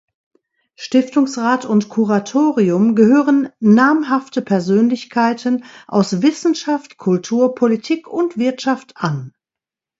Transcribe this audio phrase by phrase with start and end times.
[0.77, 9.35] Stiftungsrat und Kuratorium gehören namhafte Persönlichkeiten aus Wissenschaft, Kultur, Politik und Wirtschaft an.